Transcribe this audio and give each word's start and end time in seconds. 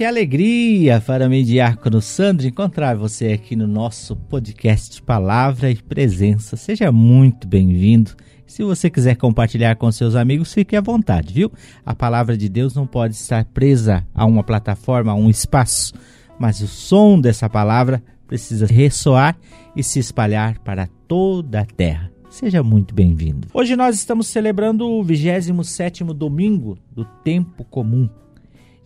que 0.00 0.04
alegria 0.06 0.98
para 0.98 1.28
mim, 1.28 1.44
Diácono 1.44 2.00
Sandro, 2.00 2.46
encontrar 2.46 2.96
você 2.96 3.32
aqui 3.34 3.54
no 3.54 3.66
nosso 3.66 4.16
podcast 4.16 5.02
Palavra 5.02 5.70
e 5.70 5.76
Presença. 5.76 6.56
Seja 6.56 6.90
muito 6.90 7.46
bem-vindo. 7.46 8.12
Se 8.46 8.62
você 8.62 8.88
quiser 8.88 9.16
compartilhar 9.16 9.76
com 9.76 9.92
seus 9.92 10.14
amigos, 10.14 10.54
fique 10.54 10.74
à 10.74 10.80
vontade, 10.80 11.34
viu? 11.34 11.52
A 11.84 11.94
palavra 11.94 12.34
de 12.34 12.48
Deus 12.48 12.74
não 12.74 12.86
pode 12.86 13.12
estar 13.12 13.44
presa 13.44 14.06
a 14.14 14.24
uma 14.24 14.42
plataforma, 14.42 15.12
a 15.12 15.14
um 15.14 15.28
espaço, 15.28 15.92
mas 16.38 16.62
o 16.62 16.66
som 16.66 17.20
dessa 17.20 17.46
palavra 17.50 18.02
precisa 18.26 18.64
ressoar 18.64 19.36
e 19.76 19.82
se 19.82 19.98
espalhar 19.98 20.60
para 20.60 20.88
toda 21.06 21.60
a 21.60 21.66
terra. 21.66 22.10
Seja 22.30 22.62
muito 22.62 22.94
bem-vindo. 22.94 23.48
Hoje 23.52 23.76
nós 23.76 23.96
estamos 23.96 24.28
celebrando 24.28 24.88
o 24.88 25.04
27º 25.04 26.14
domingo 26.14 26.78
do 26.90 27.04
tempo 27.04 27.64
comum. 27.64 28.08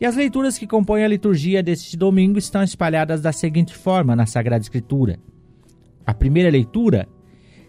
E 0.00 0.06
as 0.06 0.16
leituras 0.16 0.58
que 0.58 0.66
compõem 0.66 1.04
a 1.04 1.08
liturgia 1.08 1.62
deste 1.62 1.96
domingo 1.96 2.38
estão 2.38 2.62
espalhadas 2.62 3.22
da 3.22 3.32
seguinte 3.32 3.74
forma 3.74 4.16
na 4.16 4.26
Sagrada 4.26 4.62
Escritura. 4.62 5.18
A 6.04 6.12
primeira 6.12 6.50
leitura 6.50 7.08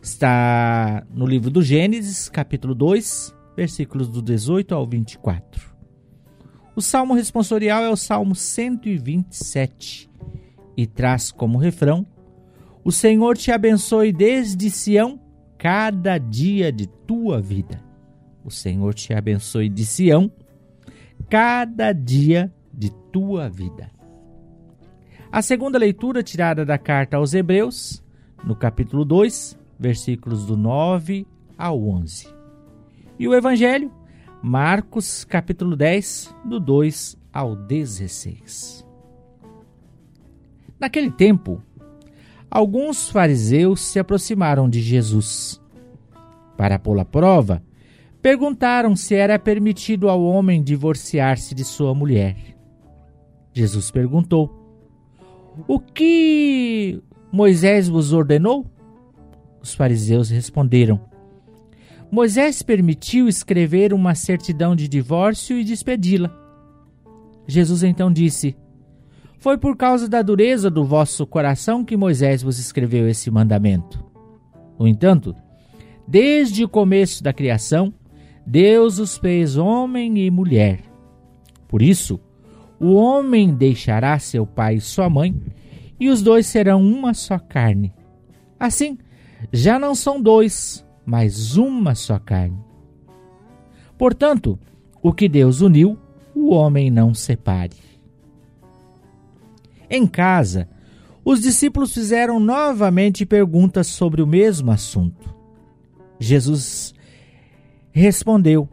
está 0.01 1.05
no 1.13 1.25
livro 1.25 1.49
do 1.49 1.61
Gênesis, 1.61 2.27
capítulo 2.27 2.73
2, 2.73 3.34
versículos 3.55 4.09
do 4.09 4.21
18 4.21 4.73
ao 4.73 4.85
24. 4.88 5.73
O 6.75 6.81
salmo 6.81 7.13
responsorial 7.13 7.84
é 7.84 7.89
o 7.89 7.95
Salmo 7.95 8.35
127 8.35 10.09
e 10.76 10.85
traz 10.85 11.31
como 11.31 11.57
refrão: 11.57 12.05
O 12.84 12.91
Senhor 12.91 13.37
te 13.37 13.51
abençoe 13.51 14.12
desde 14.12 14.70
Sião 14.70 15.20
cada 15.57 16.18
dia 16.18 16.71
de 16.71 16.87
tua 16.87 17.40
vida. 17.40 17.81
O 18.43 18.51
Senhor 18.51 18.93
te 18.93 19.13
abençoe 19.13 19.70
de 19.70 19.85
Sião 19.85 20.29
cada 21.29 21.93
dia 21.93 22.54
de 22.73 22.91
tua 23.12 23.49
vida. 23.49 23.91
A 25.31 25.41
segunda 25.41 25.77
leitura, 25.77 26.23
tirada 26.23 26.65
da 26.65 26.77
carta 26.77 27.18
aos 27.18 27.34
Hebreus, 27.34 28.04
no 28.43 28.55
capítulo 28.55 29.04
2, 29.04 29.57
versículos 29.77 30.46
do 30.46 30.55
9 30.55 31.27
ao 31.57 31.81
11. 31.84 32.27
E 33.18 33.27
o 33.27 33.34
Evangelho, 33.34 33.91
Marcos, 34.41 35.23
capítulo 35.26 35.76
10, 35.76 36.34
do 36.46 36.59
2 36.59 37.18
ao 37.34 37.55
16. 37.55 38.85
Naquele 40.79 41.09
tempo, 41.09 41.62
alguns 42.49 43.09
fariseus 43.09 43.81
se 43.81 43.99
aproximaram 43.99 44.70
de 44.70 44.81
Jesus. 44.81 45.62
Para 46.55 46.77
pô-la 46.77 47.01
à 47.01 47.05
prova, 47.05 47.63
perguntaram 48.26 48.95
se 48.95 49.13
era 49.13 49.37
permitido 49.37 50.09
ao 50.09 50.20
homem 50.23 50.63
divorciar-se 50.63 51.54
de 51.54 51.63
sua 51.63 51.93
mulher. 51.93 52.35
Jesus 53.54 53.91
perguntou: 53.91 54.49
O 55.68 55.79
que 55.79 57.03
Moisés 57.31 57.87
vos 57.87 58.13
ordenou? 58.13 58.65
Os 59.62 59.76
fariseus 59.76 60.31
responderam: 60.31 60.99
Moisés 62.09 62.63
permitiu 62.63 63.27
escrever 63.27 63.93
uma 63.93 64.16
certidão 64.16 64.75
de 64.75 64.88
divórcio 64.88 65.59
e 65.59 65.63
despedi-la. 65.63 66.35
Jesus 67.47 67.84
então 67.84 68.12
disse: 68.12 68.57
Foi 69.38 69.56
por 69.56 69.78
causa 69.78 70.09
da 70.09 70.23
dureza 70.23 70.72
do 70.72 70.84
vosso 70.84 71.28
coração 71.28 71.85
que 71.85 71.96
Moisés 71.96 72.41
vos 72.41 72.57
escreveu 72.57 73.07
esse 73.07 73.29
mandamento. 73.29 74.03
No 74.79 74.88
entanto, 74.88 75.35
desde 76.07 76.63
o 76.63 76.68
começo 76.68 77.22
da 77.23 77.31
criação, 77.31 77.94
Deus 78.46 79.00
os 79.00 79.18
fez 79.18 79.57
homem 79.57 80.19
e 80.19 80.30
mulher. 80.30 80.81
Por 81.68 81.81
isso, 81.81 82.19
o 82.80 82.94
homem 82.94 83.53
deixará 83.53 84.19
seu 84.19 84.46
pai 84.46 84.75
e 84.75 84.81
sua 84.81 85.09
mãe, 85.09 85.36
e 86.00 86.09
os 86.09 86.22
dois 86.22 86.46
serão 86.46 86.81
uma 86.81 87.14
só 87.14 87.40
carne. 87.40 87.94
Assim, 88.59 88.97
já 89.52 89.80
não 89.80 89.96
são 89.96 90.22
dois, 90.22 90.86
mas 91.06 91.58
uma 91.58 91.96
só 91.96 92.19
carne. 92.19 92.59
Portanto, 93.97 94.59
o 95.02 95.14
que 95.14 95.30
Deus 95.30 95.62
uniu, 95.62 95.98
o 96.36 96.53
homem 96.53 96.92
não 96.92 97.14
separe. 97.14 97.78
Em 99.90 100.06
casa, 100.06 100.68
os 101.24 101.42
discípulos 101.42 101.94
fizeram 101.94 102.40
novamente 102.40 103.25
perguntas 103.25 103.88
sobre 103.88 104.22
o 104.22 104.28
mesmo 104.28 104.72
assunto. 104.72 105.34
Jesus 106.19 106.84
respondeu: 108.01 108.67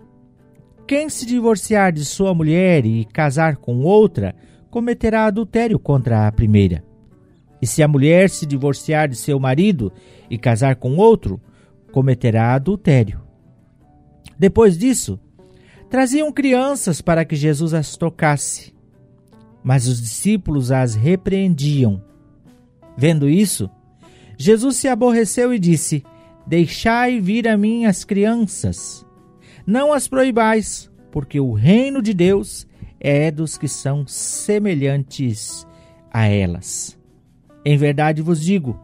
Quem 0.87 1.09
se 1.09 1.25
divorciar 1.25 1.93
de 1.93 2.05
sua 2.05 2.35
mulher 2.35 2.85
e 2.85 3.05
casar 3.05 3.57
com 3.57 3.81
outra, 3.83 4.35
cometerá 4.69 5.27
adultério 5.27 5.79
contra 5.79 6.27
a 6.27 6.33
primeira. 6.33 6.83
E 7.61 7.67
se 7.67 7.85
a 7.85 7.89
mulher 7.89 8.29
se 8.29 8.45
divorciar 8.45 9.09
de 9.09 9.15
seu 9.15 9.39
marido 9.39 9.93
e 10.29 10.37
casar 10.37 10.75
com 10.75 10.97
outro, 10.97 11.41
cometerá 11.93 12.55
adultério. 12.55 13.21
Depois 14.37 14.77
disso, 14.77 15.21
traziam 15.89 16.33
crianças 16.33 17.01
para 17.01 17.25
que 17.25 17.37
Jesus 17.37 17.73
as 17.73 17.97
tocasse. 17.97 18.75
Mas 19.63 19.87
os 19.87 20.01
discípulos 20.01 20.73
as 20.73 20.97
repreendiam. 20.97 22.03
Vendo 22.97 23.29
isso, 23.29 23.71
Jesus 24.37 24.77
se 24.77 24.89
aborreceu 24.89 25.55
e 25.55 25.59
disse: 25.61 26.03
Deixai 26.45 27.21
vir 27.21 27.47
a 27.47 27.57
mim 27.57 27.85
as 27.85 28.03
crianças 28.03 29.07
não 29.67 29.93
as 29.93 30.09
proibais, 30.09 30.91
porque 31.11 31.39
o 31.39 31.53
reino 31.53 32.01
de 32.03 32.15
Deus 32.15 32.67
é 32.99 33.31
dos 33.31 33.59
que 33.59 33.69
são 33.69 34.07
semelhantes 34.07 35.67
a 36.11 36.27
elas. 36.27 36.99
Em 37.65 37.77
verdade 37.77 38.23
vos 38.23 38.41
digo: 38.41 38.79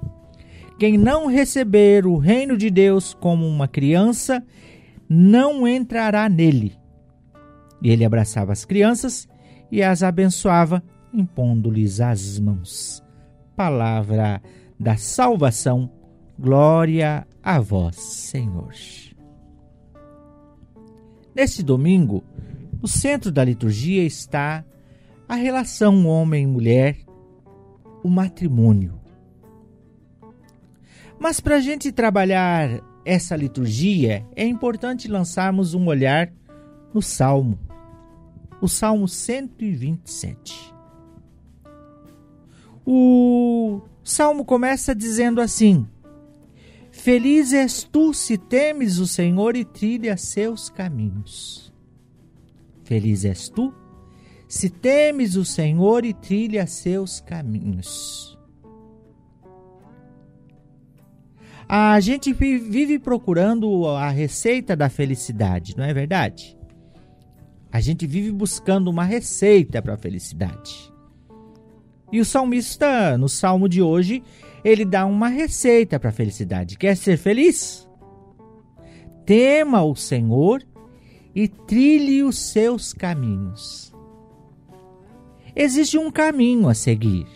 quem 0.78 0.96
não 0.96 1.26
receber 1.26 2.06
o 2.06 2.16
reino 2.16 2.56
de 2.56 2.70
Deus 2.70 3.12
como 3.14 3.46
uma 3.46 3.66
criança, 3.66 4.44
não 5.08 5.66
entrará 5.66 6.28
nele. 6.28 6.76
E 7.82 7.90
ele 7.90 8.04
abraçava 8.04 8.52
as 8.52 8.64
crianças 8.64 9.28
e 9.70 9.82
as 9.82 10.02
abençoava, 10.02 10.82
impondo-lhes 11.12 12.00
as 12.00 12.38
mãos. 12.38 13.02
Palavra 13.56 14.40
da 14.78 14.96
salvação, 14.96 15.90
glória 16.38 17.26
a 17.42 17.58
vós, 17.58 17.96
Senhor. 17.96 18.72
Neste 21.38 21.62
domingo, 21.62 22.24
no 22.82 22.88
centro 22.88 23.30
da 23.30 23.44
liturgia 23.44 24.02
está 24.02 24.64
a 25.28 25.36
relação 25.36 26.04
homem-mulher, 26.04 26.98
o 28.02 28.08
matrimônio. 28.08 29.00
Mas 31.16 31.38
para 31.38 31.54
a 31.54 31.60
gente 31.60 31.92
trabalhar 31.92 32.82
essa 33.04 33.36
liturgia, 33.36 34.26
é 34.34 34.44
importante 34.44 35.06
lançarmos 35.06 35.74
um 35.74 35.86
olhar 35.86 36.28
no 36.92 37.00
Salmo, 37.00 37.56
o 38.60 38.66
Salmo 38.66 39.06
127. 39.06 40.74
O 42.84 43.80
Salmo 44.02 44.44
começa 44.44 44.92
dizendo 44.92 45.40
assim: 45.40 45.86
Feliz 46.98 47.52
és 47.52 47.84
tu 47.84 48.12
se 48.12 48.36
temes 48.36 48.98
o 48.98 49.06
Senhor 49.06 49.54
e 49.54 49.64
trilhas 49.64 50.20
seus 50.22 50.68
caminhos. 50.68 51.72
Feliz 52.82 53.24
és 53.24 53.48
tu 53.48 53.72
se 54.48 54.68
temes 54.68 55.36
o 55.36 55.44
Senhor 55.44 56.04
e 56.04 56.12
trilhas 56.12 56.72
seus 56.72 57.20
caminhos. 57.20 58.36
A 61.68 62.00
gente 62.00 62.32
vive 62.32 62.98
procurando 62.98 63.86
a 63.86 64.10
receita 64.10 64.74
da 64.74 64.88
felicidade, 64.88 65.76
não 65.76 65.84
é 65.84 65.94
verdade? 65.94 66.58
A 67.70 67.80
gente 67.80 68.08
vive 68.08 68.32
buscando 68.32 68.88
uma 68.88 69.04
receita 69.04 69.80
para 69.80 69.94
a 69.94 69.98
felicidade. 69.98 70.92
E 72.10 72.20
o 72.20 72.24
salmista, 72.24 73.18
no 73.18 73.28
salmo 73.28 73.68
de 73.68 73.82
hoje, 73.82 74.22
ele 74.64 74.84
dá 74.84 75.04
uma 75.04 75.28
receita 75.28 75.98
para 75.98 76.10
a 76.10 76.12
felicidade. 76.12 76.78
Quer 76.78 76.96
ser 76.96 77.16
feliz? 77.16 77.88
Tema 79.26 79.82
o 79.82 79.94
Senhor 79.94 80.62
e 81.34 81.46
trilhe 81.46 82.22
os 82.22 82.38
seus 82.38 82.92
caminhos. 82.92 83.92
Existe 85.54 85.98
um 85.98 86.10
caminho 86.10 86.68
a 86.68 86.74
seguir. 86.74 87.26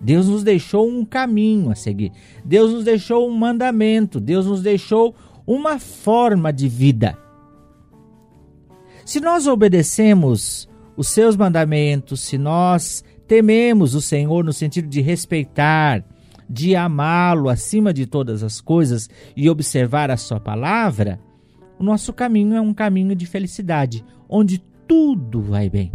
Deus 0.00 0.28
nos 0.28 0.42
deixou 0.42 0.88
um 0.88 1.04
caminho 1.04 1.70
a 1.70 1.74
seguir. 1.74 2.12
Deus 2.44 2.72
nos 2.72 2.84
deixou 2.84 3.28
um 3.28 3.36
mandamento. 3.36 4.20
Deus 4.20 4.46
nos 4.46 4.62
deixou 4.62 5.14
uma 5.46 5.78
forma 5.78 6.52
de 6.52 6.68
vida. 6.68 7.16
Se 9.04 9.20
nós 9.20 9.46
obedecemos 9.46 10.68
os 10.96 11.08
seus 11.08 11.36
mandamentos, 11.36 12.22
se 12.22 12.36
nós 12.36 13.04
tememos 13.26 13.94
o 13.94 14.00
Senhor 14.00 14.44
no 14.44 14.52
sentido 14.52 14.88
de 14.88 15.00
respeitar, 15.00 16.04
de 16.48 16.76
amá-lo 16.76 17.48
acima 17.48 17.92
de 17.92 18.06
todas 18.06 18.42
as 18.42 18.60
coisas 18.60 19.10
e 19.36 19.50
observar 19.50 20.10
a 20.10 20.16
sua 20.16 20.38
palavra, 20.38 21.20
o 21.78 21.84
nosso 21.84 22.12
caminho 22.12 22.54
é 22.54 22.60
um 22.60 22.72
caminho 22.72 23.14
de 23.14 23.26
felicidade, 23.26 24.04
onde 24.28 24.62
tudo 24.86 25.42
vai 25.42 25.68
bem. 25.68 25.92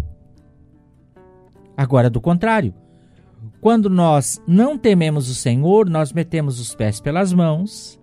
Agora, 1.75 2.09
do 2.09 2.21
contrário, 2.21 2.73
quando 3.59 3.89
nós 3.89 4.41
não 4.45 4.77
tememos 4.77 5.29
o 5.29 5.33
Senhor, 5.33 5.89
nós 5.89 6.11
metemos 6.11 6.59
os 6.59 6.75
pés 6.75 6.99
pelas 6.99 7.33
mãos, 7.33 7.99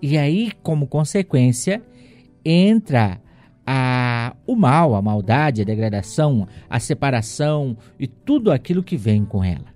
e 0.00 0.16
aí, 0.16 0.52
como 0.62 0.86
consequência, 0.86 1.82
entra 2.44 3.20
a, 3.66 4.36
o 4.46 4.54
mal, 4.54 4.94
a 4.94 5.02
maldade, 5.02 5.62
a 5.62 5.64
degradação, 5.64 6.46
a 6.70 6.78
separação 6.78 7.76
e 7.98 8.06
tudo 8.06 8.52
aquilo 8.52 8.82
que 8.82 8.96
vem 8.96 9.24
com 9.24 9.42
ela. 9.42 9.74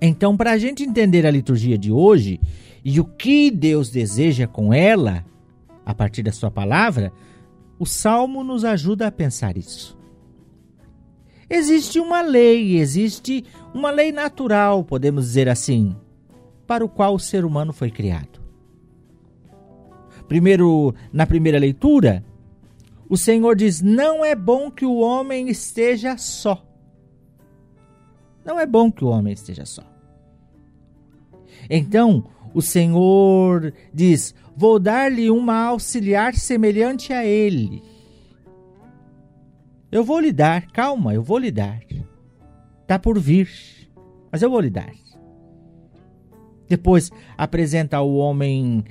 Então, 0.00 0.36
para 0.36 0.52
a 0.52 0.58
gente 0.58 0.82
entender 0.82 1.24
a 1.24 1.30
liturgia 1.30 1.78
de 1.78 1.92
hoje 1.92 2.40
e 2.84 3.00
o 3.00 3.04
que 3.04 3.50
Deus 3.50 3.90
deseja 3.90 4.46
com 4.46 4.74
ela, 4.74 5.24
a 5.84 5.94
partir 5.94 6.22
da 6.22 6.32
sua 6.32 6.50
palavra, 6.50 7.12
o 7.78 7.86
salmo 7.86 8.42
nos 8.42 8.64
ajuda 8.64 9.06
a 9.06 9.12
pensar 9.12 9.56
isso. 9.56 9.96
Existe 11.48 12.00
uma 12.00 12.22
lei, 12.22 12.76
existe 12.76 13.44
uma 13.72 13.90
lei 13.90 14.10
natural, 14.10 14.82
podemos 14.82 15.26
dizer 15.26 15.48
assim, 15.48 15.94
para 16.66 16.84
o 16.84 16.88
qual 16.88 17.14
o 17.14 17.20
ser 17.20 17.44
humano 17.44 17.72
foi 17.72 17.90
criado. 17.90 18.35
Primeiro, 20.28 20.94
na 21.12 21.26
primeira 21.26 21.58
leitura, 21.58 22.24
o 23.08 23.16
Senhor 23.16 23.54
diz: 23.54 23.80
Não 23.80 24.24
é 24.24 24.34
bom 24.34 24.70
que 24.70 24.84
o 24.84 24.96
homem 24.96 25.48
esteja 25.48 26.16
só. 26.16 26.64
Não 28.44 28.58
é 28.58 28.66
bom 28.66 28.90
que 28.90 29.04
o 29.04 29.08
homem 29.08 29.32
esteja 29.32 29.64
só. 29.64 29.82
Então, 31.70 32.24
o 32.54 32.62
Senhor 32.62 33.72
diz: 33.92 34.34
Vou 34.56 34.78
dar-lhe 34.78 35.30
uma 35.30 35.64
auxiliar 35.64 36.34
semelhante 36.34 37.12
a 37.12 37.24
ele. 37.24 37.82
Eu 39.90 40.02
vou 40.02 40.18
lhe 40.18 40.32
dar, 40.32 40.66
calma, 40.72 41.14
eu 41.14 41.22
vou 41.22 41.38
lhe 41.38 41.50
dar. 41.50 41.80
Está 42.82 42.98
por 42.98 43.18
vir, 43.18 43.48
mas 44.30 44.42
eu 44.42 44.50
vou 44.50 44.60
lhe 44.60 44.70
dar. 44.70 44.92
Depois 46.68 47.10
apresenta 47.36 47.96
ao 47.96 48.12
homem 48.14 48.84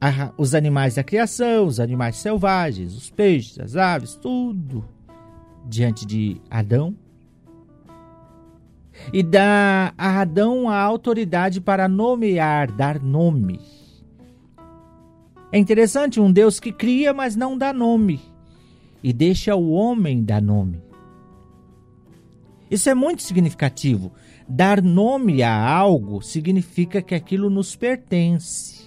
a, 0.00 0.32
os 0.36 0.54
animais 0.54 0.94
da 0.94 1.04
criação, 1.04 1.66
os 1.66 1.80
animais 1.80 2.16
selvagens, 2.16 2.94
os 2.94 3.10
peixes, 3.10 3.58
as 3.58 3.76
aves, 3.76 4.14
tudo 4.14 4.84
diante 5.68 6.06
de 6.06 6.40
Adão. 6.50 6.94
E 9.12 9.22
dá 9.22 9.92
a 9.96 10.20
Adão 10.20 10.68
a 10.68 10.80
autoridade 10.80 11.60
para 11.60 11.88
nomear, 11.88 12.70
dar 12.70 13.00
nome. 13.00 13.60
É 15.52 15.58
interessante 15.58 16.20
um 16.20 16.30
Deus 16.30 16.58
que 16.58 16.72
cria, 16.72 17.12
mas 17.12 17.36
não 17.36 17.56
dá 17.56 17.72
nome. 17.72 18.20
E 19.02 19.12
deixa 19.12 19.54
o 19.54 19.70
homem 19.70 20.22
dar 20.24 20.42
nome. 20.42 20.82
Isso 22.70 22.88
é 22.90 22.94
muito 22.94 23.22
significativo. 23.22 24.12
Dar 24.48 24.82
nome 24.82 25.42
a 25.42 25.68
algo 25.68 26.22
significa 26.22 27.00
que 27.00 27.14
aquilo 27.14 27.48
nos 27.48 27.76
pertence 27.76 28.85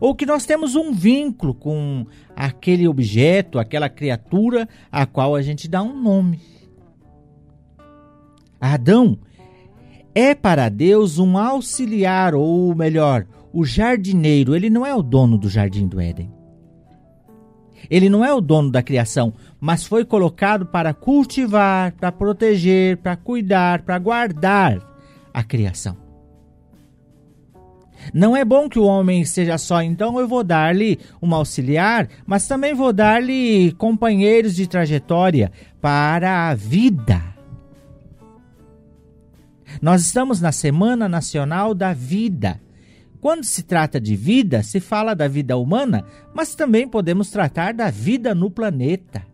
ou 0.00 0.14
que 0.14 0.26
nós 0.26 0.44
temos 0.44 0.74
um 0.74 0.92
vínculo 0.92 1.54
com 1.54 2.06
aquele 2.36 2.86
objeto, 2.86 3.58
aquela 3.58 3.88
criatura 3.88 4.68
a 4.90 5.06
qual 5.06 5.34
a 5.34 5.42
gente 5.42 5.68
dá 5.68 5.82
um 5.82 6.00
nome. 6.00 6.40
Adão 8.60 9.18
é 10.14 10.34
para 10.34 10.68
Deus 10.68 11.18
um 11.18 11.38
auxiliar, 11.38 12.34
ou 12.34 12.74
melhor, 12.74 13.26
o 13.52 13.64
jardineiro. 13.64 14.54
Ele 14.54 14.68
não 14.68 14.84
é 14.84 14.94
o 14.94 15.02
dono 15.02 15.38
do 15.38 15.48
jardim 15.48 15.86
do 15.86 16.00
Éden. 16.00 16.32
Ele 17.88 18.08
não 18.08 18.24
é 18.24 18.32
o 18.34 18.40
dono 18.40 18.70
da 18.70 18.82
criação, 18.82 19.32
mas 19.60 19.86
foi 19.86 20.04
colocado 20.04 20.66
para 20.66 20.92
cultivar, 20.92 21.92
para 21.92 22.12
proteger, 22.12 22.96
para 22.98 23.16
cuidar, 23.16 23.82
para 23.82 23.98
guardar 23.98 24.78
a 25.32 25.42
criação. 25.42 26.07
Não 28.12 28.36
é 28.36 28.44
bom 28.44 28.68
que 28.68 28.78
o 28.78 28.84
homem 28.84 29.24
seja 29.24 29.58
só, 29.58 29.82
então 29.82 30.18
eu 30.18 30.26
vou 30.26 30.42
dar-lhe 30.42 30.98
uma 31.20 31.36
auxiliar, 31.36 32.08
mas 32.26 32.46
também 32.46 32.74
vou 32.74 32.92
dar-lhe 32.92 33.72
companheiros 33.72 34.54
de 34.54 34.66
trajetória 34.66 35.52
para 35.80 36.48
a 36.48 36.54
vida. 36.54 37.22
Nós 39.80 40.02
estamos 40.02 40.40
na 40.40 40.50
Semana 40.50 41.08
Nacional 41.08 41.74
da 41.74 41.92
Vida. 41.92 42.60
Quando 43.20 43.44
se 43.44 43.62
trata 43.62 44.00
de 44.00 44.14
vida, 44.14 44.62
se 44.62 44.80
fala 44.80 45.14
da 45.14 45.26
vida 45.26 45.56
humana, 45.56 46.04
mas 46.32 46.54
também 46.54 46.86
podemos 46.86 47.30
tratar 47.30 47.74
da 47.74 47.90
vida 47.90 48.34
no 48.34 48.50
planeta. 48.50 49.26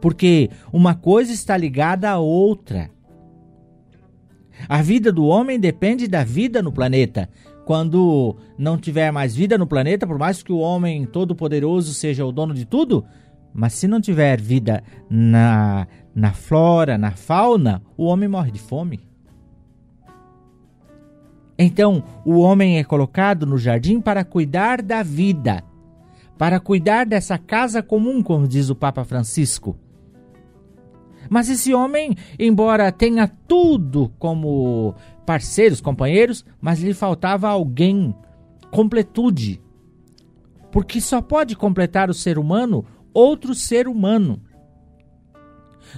Porque 0.00 0.50
uma 0.72 0.94
coisa 0.94 1.32
está 1.32 1.56
ligada 1.56 2.10
à 2.10 2.18
outra. 2.18 2.90
A 4.68 4.82
vida 4.82 5.12
do 5.12 5.24
homem 5.26 5.58
depende 5.58 6.08
da 6.08 6.24
vida 6.24 6.62
no 6.62 6.72
planeta. 6.72 7.28
Quando 7.64 8.36
não 8.56 8.78
tiver 8.78 9.10
mais 9.10 9.34
vida 9.34 9.58
no 9.58 9.66
planeta, 9.66 10.06
por 10.06 10.18
mais 10.18 10.42
que 10.42 10.52
o 10.52 10.58
homem 10.58 11.04
todo-poderoso 11.04 11.92
seja 11.92 12.24
o 12.24 12.32
dono 12.32 12.54
de 12.54 12.64
tudo, 12.64 13.04
mas 13.52 13.72
se 13.72 13.88
não 13.88 14.00
tiver 14.00 14.40
vida 14.40 14.82
na, 15.10 15.86
na 16.14 16.32
flora, 16.32 16.96
na 16.96 17.12
fauna, 17.12 17.82
o 17.96 18.04
homem 18.04 18.28
morre 18.28 18.50
de 18.50 18.60
fome. 18.60 19.00
Então, 21.58 22.04
o 22.24 22.38
homem 22.38 22.78
é 22.78 22.84
colocado 22.84 23.46
no 23.46 23.56
jardim 23.56 24.00
para 24.00 24.24
cuidar 24.24 24.82
da 24.82 25.02
vida, 25.02 25.64
para 26.36 26.60
cuidar 26.60 27.06
dessa 27.06 27.38
casa 27.38 27.82
comum, 27.82 28.22
como 28.22 28.46
diz 28.46 28.68
o 28.68 28.74
Papa 28.74 29.04
Francisco. 29.04 29.76
Mas 31.28 31.48
esse 31.48 31.74
homem, 31.74 32.16
embora 32.38 32.92
tenha 32.92 33.28
tudo 33.48 34.12
como 34.18 34.94
parceiros, 35.24 35.80
companheiros, 35.80 36.44
mas 36.60 36.80
lhe 36.80 36.94
faltava 36.94 37.48
alguém, 37.48 38.14
completude. 38.70 39.60
Porque 40.70 41.00
só 41.00 41.20
pode 41.20 41.56
completar 41.56 42.10
o 42.10 42.14
ser 42.14 42.38
humano 42.38 42.84
outro 43.16 43.54
ser 43.54 43.88
humano. 43.88 44.42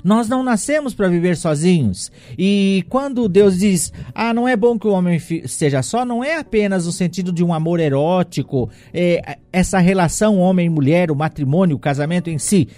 Nós 0.04 0.28
não 0.28 0.42
nascemos 0.42 0.94
para 0.94 1.08
viver 1.08 1.36
sozinhos. 1.36 2.12
E 2.38 2.84
quando 2.88 3.28
Deus 3.28 3.58
diz, 3.58 3.92
ah, 4.14 4.32
não 4.32 4.46
é 4.46 4.54
bom 4.54 4.78
que 4.78 4.86
o 4.86 4.92
homem 4.92 5.16
esteja 5.16 5.82
só, 5.82 6.04
não 6.04 6.22
é 6.22 6.38
apenas 6.38 6.86
o 6.86 6.92
sentido 6.92 7.32
de 7.32 7.42
um 7.42 7.52
amor 7.52 7.80
erótico, 7.80 8.70
é, 8.94 9.38
essa 9.52 9.78
relação 9.78 10.38
homem-mulher, 10.38 11.10
o 11.10 11.16
matrimônio, 11.16 11.76
o 11.76 11.80
casamento 11.80 12.30
em 12.30 12.38
si. 12.38 12.68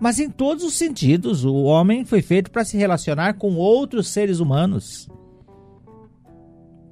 Mas 0.00 0.18
em 0.18 0.30
todos 0.30 0.64
os 0.64 0.74
sentidos, 0.74 1.44
o 1.44 1.54
homem 1.64 2.04
foi 2.04 2.22
feito 2.22 2.50
para 2.50 2.64
se 2.64 2.76
relacionar 2.76 3.34
com 3.34 3.56
outros 3.56 4.08
seres 4.08 4.38
humanos. 4.38 5.08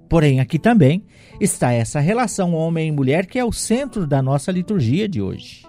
Porém, 0.08 0.40
aqui 0.40 0.58
também 0.58 1.04
está 1.40 1.72
essa 1.72 2.00
relação 2.00 2.54
homem 2.54 2.88
e 2.88 2.92
mulher 2.92 3.26
que 3.26 3.38
é 3.38 3.44
o 3.44 3.52
centro 3.52 4.06
da 4.06 4.22
nossa 4.22 4.50
liturgia 4.50 5.08
de 5.08 5.20
hoje. 5.20 5.66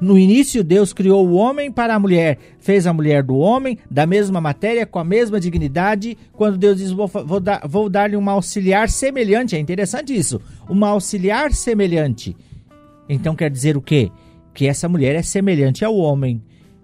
No 0.00 0.18
início, 0.18 0.64
Deus 0.64 0.94
criou 0.94 1.28
o 1.28 1.34
homem 1.34 1.70
para 1.70 1.94
a 1.94 1.98
mulher, 1.98 2.38
fez 2.58 2.86
a 2.86 2.92
mulher 2.92 3.22
do 3.22 3.36
homem 3.36 3.78
da 3.90 4.06
mesma 4.06 4.40
matéria, 4.40 4.86
com 4.86 4.98
a 4.98 5.04
mesma 5.04 5.38
dignidade. 5.38 6.16
Quando 6.32 6.56
Deus 6.56 6.78
diz: 6.78 6.90
Vou, 6.90 7.06
vou, 7.06 7.38
dar, 7.38 7.66
vou 7.68 7.90
dar-lhe 7.90 8.16
uma 8.16 8.32
auxiliar 8.32 8.88
semelhante, 8.88 9.56
é 9.56 9.58
interessante 9.58 10.16
isso, 10.16 10.40
uma 10.68 10.88
auxiliar 10.88 11.52
semelhante. 11.52 12.34
Então 13.06 13.36
quer 13.36 13.50
dizer 13.50 13.76
o 13.76 13.82
quê? 13.82 14.10
Que 14.54 14.66
essa 14.66 14.88
mulher 14.88 15.16
é 15.16 15.22
semelhante 15.22 15.84
ao 15.84 15.96
homem. 15.96 16.42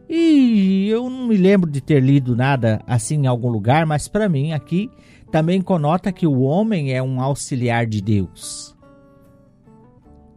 E 0.09 0.89
eu 0.89 1.09
não 1.09 1.29
me 1.29 1.37
lembro 1.37 1.71
de 1.71 1.81
ter 1.81 2.03
lido 2.03 2.35
nada 2.35 2.83
assim 2.85 3.23
em 3.23 3.27
algum 3.29 3.49
lugar, 3.49 3.87
mas 3.87 4.09
para 4.09 4.29
mim 4.29 4.53
aqui 4.53 4.91
também 5.31 5.63
conota 5.63 6.11
que 6.11 6.27
o 6.27 6.41
homem 6.41 6.93
é 6.93 7.01
um 7.01 7.21
auxiliar 7.21 7.87
de 7.87 8.03
Deus. 8.03 8.77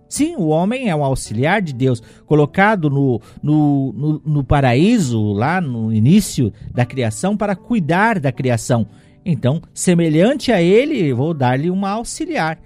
Sim, 0.07 0.35
o 0.35 0.49
homem 0.49 0.89
é 0.89 0.95
um 0.95 1.03
auxiliar 1.03 1.59
de 1.59 1.73
Deus, 1.73 1.99
colocado 2.27 2.87
no, 2.87 3.19
no, 3.41 3.91
no, 3.93 4.21
no 4.23 4.43
paraíso, 4.43 5.33
lá 5.33 5.59
no 5.59 5.91
início 5.91 6.53
da 6.71 6.85
criação, 6.85 7.35
para 7.35 7.55
cuidar 7.55 8.19
da 8.19 8.31
criação. 8.31 8.85
Então, 9.25 9.59
semelhante 9.73 10.51
a 10.51 10.61
ele, 10.61 11.11
vou 11.13 11.33
dar-lhe 11.33 11.71
uma 11.71 11.89
auxiliar, 11.89 12.59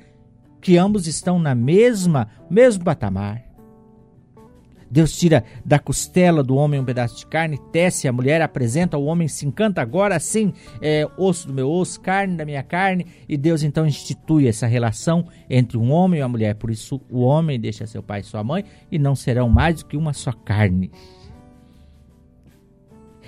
que 0.59 0.77
ambos 0.77 1.07
estão 1.07 1.39
na 1.39 1.55
mesma, 1.55 2.27
mesmo 2.49 2.83
patamar. 2.83 3.46
Deus 4.89 5.17
tira 5.17 5.43
da 5.65 5.77
costela 5.79 6.43
do 6.43 6.55
homem 6.55 6.79
um 6.79 6.85
pedaço 6.85 7.17
de 7.17 7.27
carne, 7.27 7.59
tece 7.71 8.07
a 8.07 8.13
mulher, 8.13 8.41
apresenta 8.41 8.97
o 8.97 9.05
homem, 9.05 9.27
se 9.27 9.45
encanta 9.45 9.81
agora 9.81 10.19
sim, 10.19 10.53
é, 10.81 11.07
osso 11.17 11.47
do 11.47 11.53
meu 11.53 11.69
osso, 11.69 11.99
carne 11.99 12.35
da 12.35 12.45
minha 12.45 12.63
carne, 12.63 13.05
e 13.27 13.37
Deus 13.37 13.63
então 13.63 13.85
institui 13.85 14.47
essa 14.47 14.67
relação 14.67 15.25
entre 15.49 15.77
um 15.77 15.91
homem 15.91 16.19
e 16.19 16.23
uma 16.23 16.29
mulher. 16.29 16.55
Por 16.55 16.71
isso 16.71 17.01
o 17.09 17.21
homem 17.21 17.59
deixa 17.59 17.85
seu 17.85 18.01
pai 18.01 18.21
e 18.21 18.23
sua 18.23 18.43
mãe 18.43 18.63
e 18.91 18.97
não 18.97 19.15
serão 19.15 19.49
mais 19.49 19.77
do 19.77 19.85
que 19.85 19.97
uma 19.97 20.13
só 20.13 20.31
carne. 20.31 20.91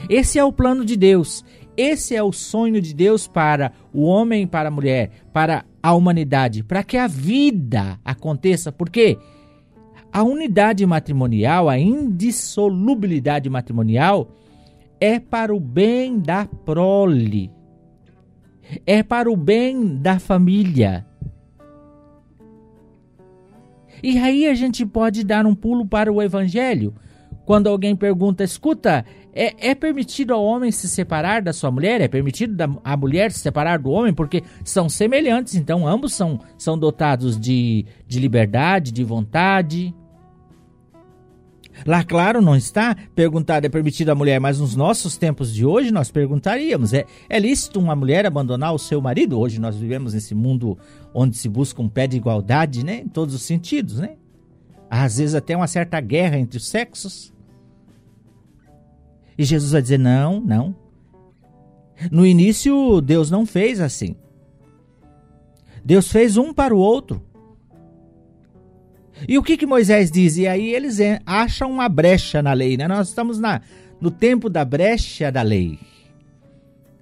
Esse 0.07 0.39
é 0.39 0.43
o 0.43 0.53
plano 0.53 0.85
de 0.85 0.95
Deus. 0.95 1.43
Esse 1.75 2.15
é 2.15 2.21
o 2.21 2.31
sonho 2.31 2.81
de 2.81 2.93
Deus 2.93 3.27
para 3.27 3.71
o 3.93 4.03
homem 4.03 4.45
para 4.45 4.67
a 4.69 4.71
mulher, 4.71 5.11
para 5.33 5.65
a 5.81 5.93
humanidade, 5.93 6.63
para 6.63 6.83
que 6.83 6.97
a 6.97 7.07
vida 7.07 7.99
aconteça. 8.03 8.71
Por 8.71 8.89
quê? 8.89 9.17
A 10.11 10.23
unidade 10.23 10.85
matrimonial, 10.85 11.69
a 11.69 11.77
indissolubilidade 11.77 13.49
matrimonial, 13.49 14.29
é 14.99 15.19
para 15.19 15.53
o 15.53 15.59
bem 15.59 16.19
da 16.19 16.45
prole, 16.45 17.51
é 18.85 19.01
para 19.03 19.31
o 19.31 19.37
bem 19.37 19.97
da 19.97 20.19
família. 20.19 21.05
E 24.01 24.17
aí 24.17 24.47
a 24.47 24.53
gente 24.53 24.85
pode 24.85 25.23
dar 25.23 25.45
um 25.45 25.53
pulo 25.53 25.85
para 25.85 26.11
o 26.11 26.21
Evangelho. 26.21 26.93
Quando 27.45 27.67
alguém 27.67 27.95
pergunta, 27.95 28.43
escuta, 28.43 29.03
é, 29.33 29.69
é, 29.69 29.75
permitido 29.75 30.33
ao 30.33 30.43
homem 30.43 30.71
se 30.71 30.87
separar 30.87 31.41
da 31.41 31.51
sua 31.51 31.71
mulher? 31.71 31.99
É 32.01 32.07
permitido 32.07 32.55
da, 32.55 32.69
a 32.83 32.95
mulher 32.95 33.31
se 33.31 33.39
separar 33.39 33.79
do 33.79 33.89
homem? 33.89 34.13
Porque 34.13 34.43
são 34.63 34.87
semelhantes, 34.87 35.55
então 35.55 35.87
ambos 35.87 36.13
são, 36.13 36.39
são 36.57 36.77
dotados 36.77 37.39
de, 37.39 37.85
de 38.07 38.19
liberdade, 38.19 38.91
de 38.91 39.03
vontade. 39.03 39.93
Lá, 41.85 42.03
claro, 42.03 42.41
não 42.41 42.55
está 42.55 42.95
perguntado 43.15 43.65
é 43.65 43.69
permitido 43.69 44.09
à 44.09 44.15
mulher, 44.15 44.39
mas 44.39 44.59
nos 44.59 44.75
nossos 44.75 45.17
tempos 45.17 45.53
de 45.53 45.65
hoje 45.65 45.91
nós 45.91 46.11
perguntaríamos: 46.11 46.93
é, 46.93 47.05
é 47.29 47.39
lícito 47.39 47.79
uma 47.79 47.95
mulher 47.95 48.25
abandonar 48.25 48.73
o 48.73 48.79
seu 48.79 49.01
marido? 49.01 49.39
Hoje 49.39 49.59
nós 49.59 49.75
vivemos 49.75 50.13
nesse 50.13 50.35
mundo 50.35 50.77
onde 51.13 51.37
se 51.37 51.47
busca 51.47 51.81
um 51.81 51.89
pé 51.89 52.07
de 52.07 52.17
igualdade, 52.17 52.83
né? 52.83 53.01
Em 53.01 53.07
todos 53.07 53.33
os 53.33 53.41
sentidos, 53.43 53.99
né? 53.99 54.15
Às 54.89 55.17
vezes 55.17 55.35
até 55.35 55.55
uma 55.55 55.67
certa 55.67 55.99
guerra 56.01 56.37
entre 56.37 56.57
os 56.57 56.67
sexos. 56.67 57.33
E 59.37 59.43
Jesus 59.43 59.71
vai 59.71 59.81
dizer: 59.81 59.99
não, 59.99 60.39
não. 60.39 60.75
No 62.11 62.25
início, 62.25 63.01
Deus 63.01 63.29
não 63.29 63.45
fez 63.45 63.81
assim. 63.81 64.15
Deus 65.83 66.11
fez 66.11 66.37
um 66.37 66.53
para 66.53 66.73
o 66.73 66.77
outro. 66.77 67.21
E 69.27 69.37
o 69.37 69.43
que, 69.43 69.57
que 69.57 69.65
Moisés 69.65 70.11
diz? 70.11 70.37
E 70.37 70.47
aí 70.47 70.73
eles 70.73 70.97
acham 71.25 71.71
uma 71.71 71.89
brecha 71.89 72.41
na 72.41 72.53
lei, 72.53 72.77
né? 72.77 72.87
Nós 72.87 73.09
estamos 73.09 73.39
na, 73.39 73.61
no 73.99 74.11
tempo 74.11 74.49
da 74.49 74.63
brecha 74.63 75.31
da 75.31 75.41
lei. 75.41 75.79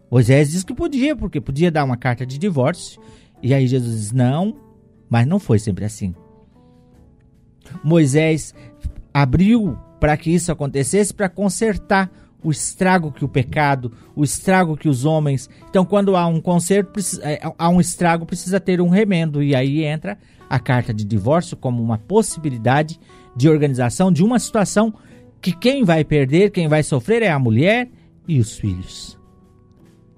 Moisés 0.09 0.51
diz 0.51 0.63
que 0.63 0.73
podia, 0.73 1.15
porque 1.15 1.41
podia 1.41 1.69
dar 1.69 1.83
uma 1.83 1.97
carta 1.97 2.25
de 2.25 2.37
divórcio. 2.37 3.01
E 3.41 3.53
aí 3.53 3.67
Jesus 3.67 3.99
diz: 3.99 4.11
não, 4.11 4.55
mas 5.09 5.27
não 5.27 5.39
foi 5.39 5.59
sempre 5.59 5.85
assim. 5.85 6.15
Moisés 7.83 8.53
abriu 9.13 9.77
para 9.99 10.15
que 10.15 10.31
isso 10.31 10.51
acontecesse 10.51 11.13
para 11.13 11.27
consertar 11.27 12.09
o 12.43 12.51
estrago 12.51 13.11
que 13.11 13.25
o 13.25 13.27
pecado, 13.27 13.91
o 14.15 14.23
estrago 14.23 14.77
que 14.77 14.87
os 14.87 15.05
homens. 15.05 15.49
Então, 15.69 15.83
quando 15.83 16.15
há 16.15 16.27
um 16.27 16.39
conserto, 16.39 16.99
é, 17.21 17.41
há 17.57 17.69
um 17.69 17.81
estrago, 17.81 18.25
precisa 18.25 18.59
ter 18.59 18.79
um 18.79 18.89
remendo. 18.89 19.41
E 19.43 19.55
aí 19.55 19.83
entra 19.83 20.17
a 20.49 20.59
carta 20.59 20.93
de 20.93 21.03
divórcio 21.03 21.57
como 21.57 21.81
uma 21.81 21.97
possibilidade 21.97 22.99
de 23.35 23.49
organização 23.49 24.11
de 24.11 24.23
uma 24.23 24.39
situação 24.39 24.93
que 25.41 25.51
quem 25.51 25.83
vai 25.83 26.03
perder, 26.03 26.51
quem 26.51 26.67
vai 26.67 26.83
sofrer 26.83 27.21
é 27.21 27.29
a 27.29 27.39
mulher 27.39 27.89
e 28.27 28.39
os 28.39 28.57
filhos. 28.57 29.17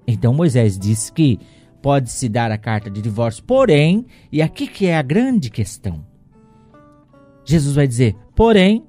Então 0.06 0.32
Moisés 0.32 0.78
diz 0.78 1.10
que 1.10 1.38
pode 1.82 2.10
se 2.10 2.28
dar 2.28 2.50
a 2.50 2.58
carta 2.58 2.90
de 2.90 3.00
divórcio, 3.00 3.44
porém, 3.44 4.06
e 4.30 4.42
aqui 4.42 4.66
que 4.66 4.86
é 4.86 4.96
a 4.96 5.02
grande 5.02 5.50
questão. 5.50 6.04
Jesus 7.44 7.74
vai 7.74 7.86
dizer: 7.86 8.16
"Porém, 8.34 8.84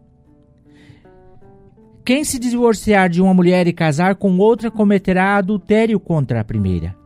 quem 2.04 2.24
se 2.24 2.40
divorciar 2.40 3.10
de 3.10 3.22
uma 3.22 3.34
mulher 3.34 3.68
e 3.68 3.74
casar 3.74 4.16
com 4.16 4.38
outra 4.38 4.72
cometerá 4.72 5.36
adultério 5.36 6.00
contra 6.00 6.42
a 6.42 6.44
primeira. 6.44 7.01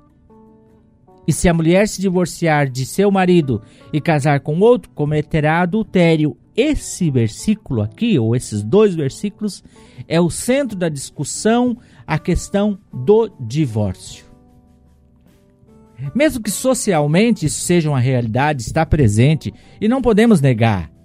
E 1.27 1.33
se 1.33 1.49
a 1.49 1.53
mulher 1.53 1.87
se 1.87 2.01
divorciar 2.01 2.69
de 2.69 2.85
seu 2.85 3.09
marido 3.09 3.61
e 3.91 3.99
casar 3.99 4.39
com 4.41 4.59
outro, 4.59 4.91
cometerá 4.91 5.61
adultério. 5.61 6.37
Esse 6.55 7.11
versículo 7.11 7.81
aqui, 7.81 8.17
ou 8.17 8.35
esses 8.35 8.63
dois 8.63 8.95
versículos, 8.95 9.63
é 10.07 10.21
o 10.21 10.29
centro 10.29 10.77
da 10.77 10.87
discussão, 10.87 11.77
a 12.07 12.17
questão 12.17 12.79
do 12.93 13.29
divórcio. 13.39 14.25
Mesmo 16.13 16.41
que 16.41 16.51
socialmente 16.51 17.45
isso 17.45 17.61
seja 17.61 17.89
uma 17.89 17.99
realidade, 17.99 18.61
está 18.61 18.85
presente 18.85 19.53
e 19.81 19.87
não 19.87 20.01
podemos 20.01 20.39
negar 20.39 20.95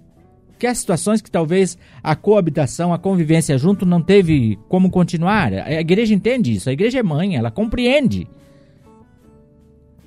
que 0.61 0.67
há 0.67 0.75
situações 0.75 1.23
que 1.23 1.31
talvez 1.31 1.75
a 2.03 2.15
coabitação, 2.15 2.93
a 2.93 2.99
convivência 2.99 3.57
junto 3.57 3.83
não 3.83 3.99
teve 3.99 4.59
como 4.69 4.91
continuar. 4.91 5.51
A 5.51 5.81
igreja 5.81 6.13
entende 6.13 6.53
isso, 6.53 6.69
a 6.69 6.71
igreja 6.71 6.99
é 6.99 7.03
mãe, 7.03 7.35
ela 7.35 7.49
compreende 7.49 8.27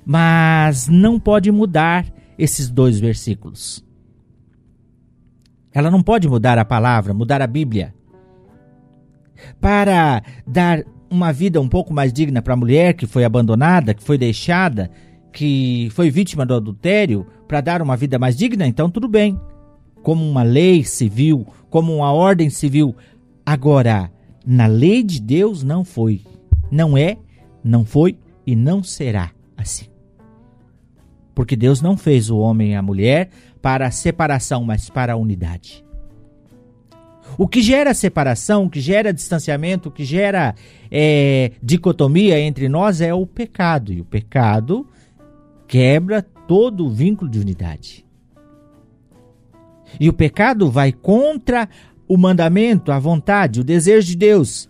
mas 0.05 0.87
não 0.87 1.19
pode 1.19 1.51
mudar 1.51 2.05
esses 2.37 2.69
dois 2.69 2.99
versículos. 2.99 3.83
Ela 5.73 5.89
não 5.89 6.01
pode 6.01 6.27
mudar 6.27 6.57
a 6.57 6.63
palavra, 6.63 7.13
mudar 7.13 7.41
a 7.41 7.47
Bíblia. 7.47 7.93
Para 9.59 10.23
dar 10.47 10.83
uma 11.09 11.33
vida 11.33 11.59
um 11.59 11.67
pouco 11.67 11.93
mais 11.93 12.13
digna 12.13 12.41
para 12.41 12.53
a 12.53 12.57
mulher 12.57 12.93
que 12.93 13.05
foi 13.05 13.25
abandonada, 13.25 13.93
que 13.93 14.03
foi 14.03 14.17
deixada, 14.17 14.89
que 15.33 15.89
foi 15.91 16.09
vítima 16.09 16.45
do 16.45 16.53
adultério, 16.53 17.25
para 17.47 17.61
dar 17.61 17.81
uma 17.81 17.97
vida 17.97 18.17
mais 18.17 18.37
digna, 18.37 18.65
então 18.65 18.89
tudo 18.89 19.07
bem. 19.07 19.39
Como 20.01 20.23
uma 20.23 20.43
lei 20.43 20.83
civil, 20.83 21.45
como 21.69 21.95
uma 21.95 22.11
ordem 22.13 22.49
civil. 22.49 22.95
Agora, 23.45 24.11
na 24.45 24.67
lei 24.67 25.03
de 25.03 25.19
Deus 25.19 25.63
não 25.63 25.83
foi. 25.83 26.21
Não 26.71 26.97
é, 26.97 27.17
não 27.63 27.83
foi 27.83 28.17
e 28.45 28.55
não 28.55 28.83
será 28.83 29.31
assim. 29.57 29.94
Porque 31.35 31.57
Deus 31.57 31.81
não 31.81 31.97
fez 31.97 32.29
o 32.29 32.37
homem 32.37 32.71
e 32.71 32.75
a 32.75 32.81
mulher 32.81 33.29
para 33.61 33.85
a 33.85 33.91
separação, 33.91 34.63
mas 34.63 34.89
para 34.89 35.13
a 35.13 35.17
unidade. 35.17 35.83
O 37.37 37.47
que 37.47 37.61
gera 37.61 37.93
separação, 37.93 38.65
o 38.65 38.69
que 38.69 38.79
gera 38.79 39.13
distanciamento, 39.13 39.89
o 39.89 39.91
que 39.91 40.05
gera 40.05 40.55
é, 40.89 41.51
dicotomia 41.61 42.39
entre 42.39 42.69
nós 42.69 43.01
é 43.01 43.13
o 43.13 43.25
pecado. 43.25 43.91
E 43.91 43.99
o 43.99 44.05
pecado 44.05 44.87
quebra 45.67 46.21
todo 46.21 46.85
o 46.85 46.89
vínculo 46.89 47.29
de 47.29 47.39
unidade. 47.39 48.05
E 49.99 50.07
o 50.07 50.13
pecado 50.13 50.71
vai 50.71 50.93
contra 50.93 51.67
o 52.07 52.17
mandamento, 52.17 52.91
a 52.91 52.99
vontade, 52.99 53.59
o 53.59 53.63
desejo 53.63 54.07
de 54.07 54.15
Deus. 54.15 54.69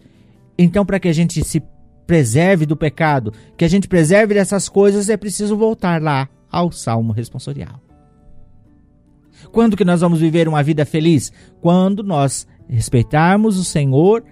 Então, 0.58 0.86
para 0.86 1.00
que 1.00 1.08
a 1.08 1.14
gente 1.14 1.44
se 1.44 1.62
preserve 2.08 2.66
do 2.66 2.78
pecado, 2.78 3.34
que 3.58 3.66
a 3.66 3.68
gente 3.68 3.88
preserve 3.88 4.34
dessas 4.34 4.70
coisas, 4.70 5.10
é 5.10 5.18
preciso 5.18 5.58
voltar 5.58 6.02
lá 6.02 6.30
ao 6.56 6.72
salmo 6.72 7.12
responsorial. 7.12 7.82
Quando 9.52 9.76
que 9.76 9.84
nós 9.84 10.00
vamos 10.00 10.22
viver 10.22 10.48
uma 10.48 10.64
vida 10.64 10.86
feliz? 10.86 11.30
Quando 11.60 12.02
nós 12.02 12.48
respeitarmos 12.70 13.60
o 13.60 13.64
Senhor, 13.66 14.24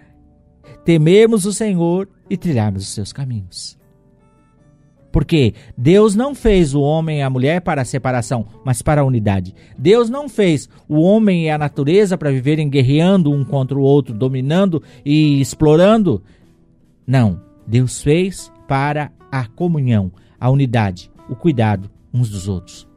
temermos 0.86 1.46
o 1.46 1.52
Senhor 1.52 2.08
e 2.30 2.38
trilharmos 2.38 2.84
os 2.84 2.94
seus 2.94 3.12
caminhos. 3.12 3.78
Porque 5.12 5.54
Deus 5.78 6.16
não 6.16 6.34
fez 6.34 6.74
o 6.74 6.80
homem 6.80 7.20
e 7.20 7.22
a 7.22 7.30
mulher 7.30 7.60
para 7.60 7.82
a 7.82 7.86
separação, 7.86 8.48
mas 8.64 8.82
para 8.82 9.02
a 9.02 9.06
unidade. 9.06 9.54
Deus 9.78 10.10
não 10.10 10.30
fez 10.30 10.70
o 10.88 11.02
homem 11.02 11.48
e 11.48 11.50
a 11.50 11.58
natureza 11.58 12.18
para 12.18 12.32
viverem 12.32 12.70
guerreando 12.70 13.34
um 13.34 13.44
contra 13.44 13.78
o 13.78 13.82
outro, 13.82 14.14
dominando 14.14 14.82
e 15.04 15.42
explorando. 15.42 16.24
Não. 17.06 17.42
Deus 17.68 18.02
fez 18.02 18.50
para 18.66 19.12
a 19.30 19.46
comunhão, 19.46 20.10
a 20.40 20.50
unidade, 20.50 21.12
o 21.30 21.36
cuidado 21.36 21.92
uns 22.14 22.30
dos 22.30 22.48
outros. 22.48 22.88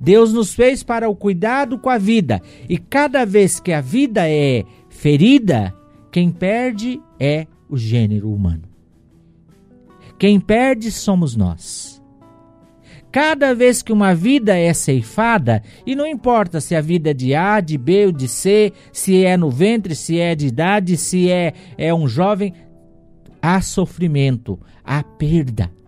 Deus 0.00 0.32
nos 0.32 0.54
fez 0.54 0.82
para 0.82 1.08
o 1.08 1.16
cuidado 1.16 1.78
com 1.78 1.88
a 1.88 1.96
vida, 1.96 2.42
e 2.68 2.76
cada 2.76 3.24
vez 3.24 3.58
que 3.58 3.72
a 3.72 3.80
vida 3.80 4.28
é 4.28 4.64
ferida, 4.88 5.74
quem 6.12 6.30
perde 6.30 7.00
é 7.18 7.46
o 7.68 7.76
gênero 7.76 8.32
humano. 8.32 8.64
Quem 10.18 10.38
perde 10.38 10.90
somos 10.90 11.34
nós. 11.34 12.00
Cada 13.10 13.54
vez 13.54 13.82
que 13.82 13.92
uma 13.92 14.14
vida 14.14 14.56
é 14.56 14.72
ceifada, 14.74 15.62
e 15.86 15.96
não 15.96 16.06
importa 16.06 16.60
se 16.60 16.76
a 16.76 16.80
vida 16.80 17.10
é 17.10 17.14
de 17.14 17.34
A, 17.34 17.60
de 17.60 17.78
B 17.78 18.06
ou 18.06 18.12
de 18.12 18.28
C, 18.28 18.72
se 18.92 19.24
é 19.24 19.36
no 19.36 19.50
ventre, 19.50 19.96
se 19.96 20.20
é 20.20 20.34
de 20.34 20.46
idade, 20.46 20.96
se 20.96 21.30
é, 21.30 21.54
é 21.78 21.92
um 21.92 22.06
jovem, 22.06 22.52
há 23.40 23.60
sofrimento, 23.62 24.60
há 24.84 25.02
perda 25.02 25.79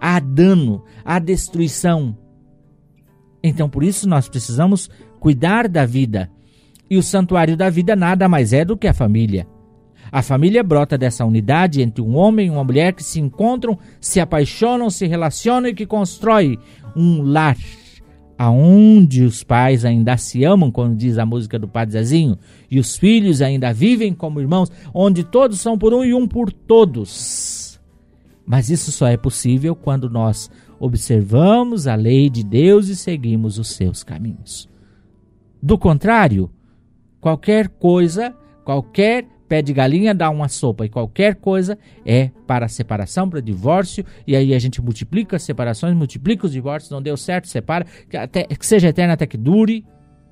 há 0.00 0.18
dano, 0.18 0.84
há 1.04 1.18
destruição. 1.18 2.16
Então, 3.42 3.68
por 3.68 3.82
isso, 3.82 4.08
nós 4.08 4.28
precisamos 4.28 4.88
cuidar 5.20 5.68
da 5.68 5.84
vida. 5.84 6.30
E 6.90 6.96
o 6.96 7.02
santuário 7.02 7.56
da 7.56 7.70
vida 7.70 7.96
nada 7.96 8.28
mais 8.28 8.52
é 8.52 8.64
do 8.64 8.76
que 8.76 8.86
a 8.86 8.94
família. 8.94 9.46
A 10.12 10.22
família 10.22 10.62
brota 10.62 10.96
dessa 10.96 11.24
unidade 11.24 11.82
entre 11.82 12.02
um 12.02 12.16
homem 12.16 12.46
e 12.46 12.50
uma 12.50 12.62
mulher 12.62 12.92
que 12.92 13.02
se 13.02 13.18
encontram, 13.18 13.78
se 14.00 14.20
apaixonam, 14.20 14.88
se 14.90 15.06
relacionam 15.06 15.68
e 15.68 15.74
que 15.74 15.86
constrói 15.86 16.58
um 16.94 17.22
lar 17.22 17.56
aonde 18.38 19.22
os 19.22 19.42
pais 19.42 19.84
ainda 19.84 20.16
se 20.16 20.44
amam, 20.44 20.70
como 20.70 20.94
diz 20.94 21.18
a 21.18 21.26
música 21.26 21.58
do 21.58 21.68
Padre 21.68 21.92
Zezinho, 21.92 22.38
e 22.70 22.78
os 22.78 22.96
filhos 22.96 23.40
ainda 23.40 23.72
vivem 23.72 24.12
como 24.12 24.40
irmãos, 24.40 24.70
onde 24.92 25.24
todos 25.24 25.60
são 25.60 25.78
por 25.78 25.94
um 25.94 26.04
e 26.04 26.12
um 26.12 26.26
por 26.26 26.52
todos. 26.52 27.53
Mas 28.46 28.70
isso 28.70 28.92
só 28.92 29.06
é 29.06 29.16
possível 29.16 29.74
quando 29.74 30.10
nós 30.10 30.50
observamos 30.78 31.86
a 31.86 31.94
lei 31.94 32.28
de 32.28 32.44
Deus 32.44 32.88
e 32.88 32.96
seguimos 32.96 33.58
os 33.58 33.68
seus 33.68 34.02
caminhos. 34.02 34.68
Do 35.62 35.78
contrário, 35.78 36.50
qualquer 37.20 37.68
coisa, 37.68 38.34
qualquer 38.64 39.26
pé 39.48 39.62
de 39.62 39.72
galinha 39.72 40.14
dá 40.14 40.28
uma 40.30 40.48
sopa 40.48 40.84
e 40.84 40.88
qualquer 40.88 41.36
coisa 41.36 41.78
é 42.04 42.30
para 42.46 42.68
separação, 42.68 43.28
para 43.28 43.40
divórcio, 43.40 44.04
e 44.26 44.36
aí 44.36 44.54
a 44.54 44.58
gente 44.58 44.82
multiplica 44.82 45.36
as 45.36 45.42
separações, 45.42 45.94
multiplica 45.94 46.46
os 46.46 46.52
divórcios, 46.52 46.90
não 46.90 47.00
deu 47.00 47.16
certo, 47.16 47.48
separa, 47.48 47.86
que, 48.08 48.16
até, 48.16 48.44
que 48.44 48.66
seja 48.66 48.88
eterno 48.88 49.14
até 49.14 49.26
que 49.26 49.36
dure. 49.36 49.84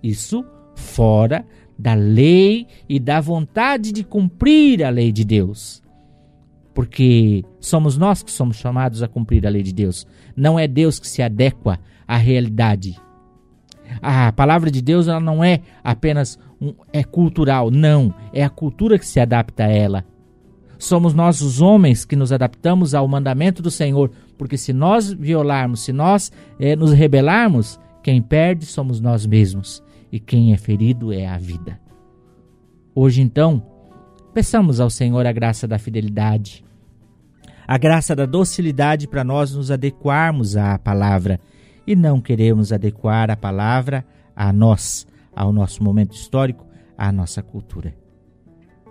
Isso 0.03 0.45
fora 0.75 1.47
da 1.79 1.95
lei 1.95 2.67
e 2.89 2.99
da 2.99 3.21
vontade 3.21 3.93
de 3.93 4.05
cumprir 4.05 4.85
a 4.85 4.91
lei 4.91 5.13
de 5.13 5.25
Deus. 5.25 5.82
Porque 6.75 7.45
somos 7.61 7.97
nós 7.99 8.23
que 8.23 8.31
somos 8.31 8.57
chamados 8.57 9.03
a 9.03 9.09
cumprir 9.09 9.47
a 9.47 9.51
lei 9.51 9.63
de 9.63 9.73
Deus. 9.73 10.07
Não 10.37 10.59
é 10.59 10.67
Deus 10.67 10.99
que 10.99 11.07
se 11.07 11.23
adequa 11.23 11.79
à 12.07 12.17
realidade. 12.17 12.97
A 14.01 14.33
palavra 14.33 14.71
de 14.71 14.81
Deus 14.81 15.09
ela 15.09 15.21
não 15.21 15.45
é 15.45 15.61
apenas 15.85 16.39
um, 16.61 16.73
é 16.93 17.05
cultural, 17.05 17.71
não, 17.71 18.15
é 18.33 18.43
a 18.43 18.49
cultura 18.49 18.99
que 18.99 19.07
se 19.07 19.21
adapta 19.21 19.65
a 19.65 19.69
ela. 19.69 20.05
Somos 20.79 21.15
nós 21.15 21.41
os 21.43 21.61
homens 21.61 22.05
que 22.05 22.17
nos 22.17 22.33
adaptamos 22.33 22.95
ao 22.95 23.07
mandamento 23.07 23.63
do 23.63 23.71
Senhor, 23.71 24.11
porque 24.39 24.57
se 24.57 24.73
nós 24.73 25.13
violarmos, 25.13 25.85
se 25.85 25.93
nós 25.93 26.33
é, 26.59 26.75
nos 26.75 26.93
rebelarmos, 26.93 27.79
quem 28.03 28.21
perde 28.21 28.67
somos 28.67 29.01
nós 29.01 29.27
mesmos 29.27 29.83
e 30.11 30.19
quem 30.19 30.53
é 30.53 30.57
ferido 30.57 31.13
é 31.13 31.27
a 31.27 31.39
vida. 31.39 31.79
Hoje 32.95 33.23
então, 33.23 33.63
peçamos 34.33 34.81
ao 34.81 34.91
Senhor 34.91 35.27
a 35.27 35.33
graça 35.33 35.67
da 35.67 35.79
fidelidade, 35.79 36.65
a 37.67 37.79
graça 37.79 38.15
da 38.15 38.27
docilidade 38.27 39.07
para 39.07 39.25
nós 39.25 39.55
nos 39.55 39.71
adequarmos 39.71 40.57
à 40.57 40.79
palavra 40.79 41.41
e 41.87 41.95
não 41.95 42.21
queremos 42.21 42.73
adequar 42.73 43.31
a 43.31 43.37
palavra 43.37 44.05
a 44.35 44.53
nós, 44.53 45.07
ao 45.35 45.53
nosso 45.53 45.83
momento 45.83 46.15
histórico, 46.15 46.67
à 46.97 47.11
nossa 47.13 47.43
cultura. 47.43 47.95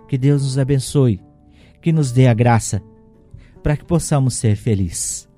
Que 0.08 0.18
Deus 0.18 0.42
nos 0.42 0.58
abençoe, 0.58 1.20
que 1.80 1.92
nos 1.92 2.12
dê 2.12 2.26
a 2.28 2.34
graça 2.34 2.82
para 3.62 3.76
que 3.76 3.84
possamos 3.84 4.34
ser 4.34 4.56
felizes, 4.56 5.28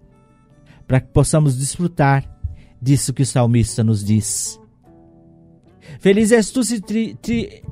para 0.86 1.00
que 1.00 1.08
possamos 1.08 1.56
desfrutar 1.56 2.24
disso 2.80 3.12
que 3.12 3.22
o 3.22 3.26
salmista 3.26 3.84
nos 3.84 4.04
diz. 4.04 4.60
Feliz 6.00 6.32
és 6.32 6.50
tu 6.50 6.62
se, 6.62 6.80
tri, 6.80 7.14
tri, 7.20 7.62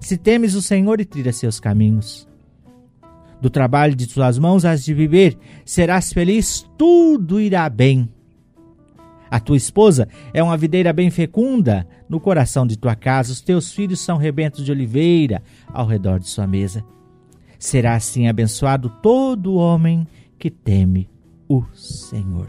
se 0.00 0.16
temes 0.16 0.54
o 0.54 0.62
Senhor 0.62 1.00
e 1.00 1.04
trilhas 1.04 1.36
seus 1.36 1.58
caminhos. 1.58 2.28
Do 3.40 3.50
trabalho 3.50 3.96
de 3.96 4.06
tuas 4.06 4.38
mãos 4.38 4.64
has 4.64 4.84
de 4.84 4.94
viver, 4.94 5.36
serás 5.64 6.12
feliz, 6.12 6.64
tudo 6.78 7.40
irá 7.40 7.68
bem. 7.68 8.08
A 9.28 9.40
tua 9.40 9.56
esposa 9.56 10.06
é 10.32 10.42
uma 10.42 10.56
videira 10.56 10.92
bem 10.92 11.10
fecunda 11.10 11.86
no 12.08 12.20
coração 12.20 12.66
de 12.66 12.76
tua 12.76 12.94
casa, 12.94 13.32
os 13.32 13.40
teus 13.40 13.72
filhos 13.72 14.00
são 14.00 14.16
rebentos 14.16 14.64
de 14.64 14.70
oliveira 14.70 15.42
ao 15.68 15.86
redor 15.86 16.20
de 16.20 16.28
sua 16.28 16.46
mesa. 16.46 16.84
Será 17.58 17.94
assim 17.94 18.28
abençoado 18.28 18.90
todo 19.02 19.54
homem 19.54 20.06
que 20.38 20.50
teme 20.50 21.08
o 21.48 21.64
Senhor. 21.74 22.48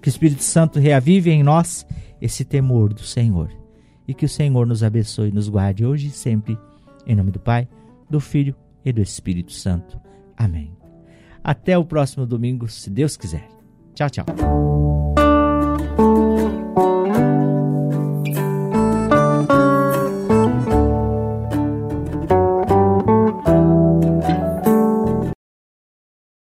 Que 0.00 0.08
o 0.08 0.10
Espírito 0.10 0.42
Santo 0.42 0.80
reavive 0.80 1.30
em 1.30 1.42
nós 1.42 1.86
esse 2.20 2.44
temor 2.44 2.92
do 2.92 3.02
Senhor 3.02 3.61
e 4.06 4.14
que 4.14 4.24
o 4.24 4.28
Senhor 4.28 4.66
nos 4.66 4.82
abençoe 4.82 5.28
e 5.28 5.32
nos 5.32 5.48
guarde 5.48 5.84
hoje 5.84 6.08
e 6.08 6.10
sempre. 6.10 6.58
Em 7.06 7.14
nome 7.14 7.30
do 7.30 7.40
Pai, 7.40 7.68
do 8.08 8.20
Filho 8.20 8.54
e 8.84 8.92
do 8.92 9.00
Espírito 9.00 9.52
Santo. 9.52 10.00
Amém. 10.36 10.72
Até 11.42 11.76
o 11.76 11.84
próximo 11.84 12.26
domingo, 12.26 12.68
se 12.68 12.88
Deus 12.88 13.16
quiser. 13.16 13.48
Tchau, 13.94 14.08
tchau. 14.08 15.11